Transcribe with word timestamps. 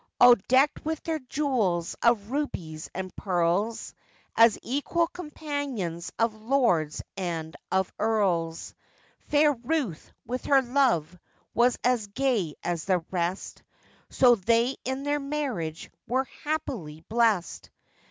All 0.19 0.33
decked 0.47 0.83
with 0.83 1.03
their 1.03 1.19
jewels 1.19 1.95
of 2.01 2.31
rubies 2.31 2.89
and 2.95 3.15
pearls, 3.15 3.93
As 4.35 4.57
equal 4.63 5.05
companions 5.05 6.11
of 6.17 6.33
lords 6.41 7.03
and 7.15 7.55
of 7.71 7.93
earls, 7.99 8.73
Fair 9.27 9.53
Ruth, 9.53 10.11
with 10.25 10.45
her 10.45 10.63
love, 10.63 11.15
was 11.53 11.77
as 11.83 12.07
gay 12.07 12.55
as 12.63 12.85
the 12.85 13.05
rest, 13.11 13.61
So 14.09 14.33
they 14.33 14.75
in 14.85 15.03
their 15.03 15.19
marriage 15.19 15.91
were 16.07 16.23
happily 16.45 17.01
blessed. 17.01 17.69